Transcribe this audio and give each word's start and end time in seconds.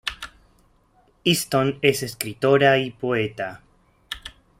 Easton 1.23 1.77
es 1.83 2.01
escritora 2.01 2.79
y 2.79 2.89
poeta. 2.89 3.61